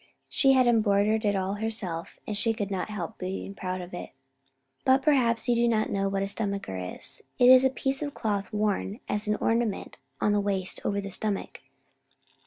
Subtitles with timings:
[0.29, 4.09] She had embroidered it all herself and she could not help being proud of it.
[4.83, 7.21] But perhaps you do not know what a stomacher is.
[7.37, 11.01] It is a piece of cloth worn as an ornament on the waist and over
[11.01, 11.61] the stomach.